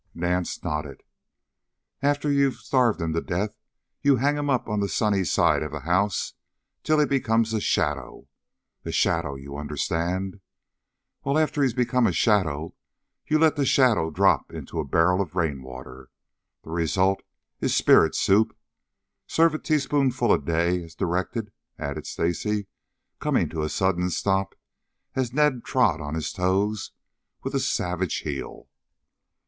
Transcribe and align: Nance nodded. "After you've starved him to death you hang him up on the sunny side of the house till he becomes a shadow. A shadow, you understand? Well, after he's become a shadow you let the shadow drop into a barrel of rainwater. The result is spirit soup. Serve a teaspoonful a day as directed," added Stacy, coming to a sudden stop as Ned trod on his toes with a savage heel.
Nance 0.15 0.63
nodded. 0.63 1.03
"After 2.01 2.31
you've 2.31 2.55
starved 2.55 2.99
him 2.99 3.13
to 3.13 3.21
death 3.21 3.55
you 4.01 4.15
hang 4.15 4.35
him 4.35 4.49
up 4.49 4.67
on 4.67 4.79
the 4.79 4.89
sunny 4.89 5.23
side 5.23 5.61
of 5.61 5.71
the 5.73 5.81
house 5.81 6.33
till 6.81 6.97
he 6.99 7.05
becomes 7.05 7.53
a 7.53 7.61
shadow. 7.61 8.27
A 8.83 8.91
shadow, 8.91 9.35
you 9.35 9.55
understand? 9.55 10.41
Well, 11.23 11.37
after 11.37 11.61
he's 11.61 11.75
become 11.75 12.07
a 12.07 12.11
shadow 12.13 12.73
you 13.27 13.37
let 13.37 13.57
the 13.57 13.63
shadow 13.63 14.09
drop 14.09 14.51
into 14.51 14.79
a 14.79 14.87
barrel 14.87 15.21
of 15.21 15.35
rainwater. 15.35 16.09
The 16.63 16.71
result 16.71 17.21
is 17.59 17.75
spirit 17.75 18.15
soup. 18.15 18.57
Serve 19.27 19.53
a 19.53 19.59
teaspoonful 19.59 20.33
a 20.33 20.39
day 20.41 20.81
as 20.83 20.95
directed," 20.95 21.51
added 21.77 22.07
Stacy, 22.07 22.65
coming 23.19 23.49
to 23.49 23.61
a 23.61 23.69
sudden 23.69 24.09
stop 24.09 24.55
as 25.13 25.31
Ned 25.31 25.63
trod 25.63 26.01
on 26.01 26.15
his 26.15 26.33
toes 26.33 26.89
with 27.43 27.53
a 27.53 27.59
savage 27.59 28.21
heel. 28.21 28.67